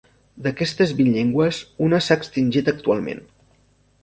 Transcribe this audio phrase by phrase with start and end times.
[0.45, 3.23] D'aquestes vint llengües, un s'ha extingit actualment.